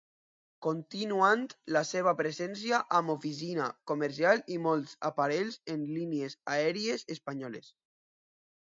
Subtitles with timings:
[0.65, 1.43] Continuant
[1.77, 7.73] la seva presència amb oficina comercial i molts aparells en línies aèries espanyoles.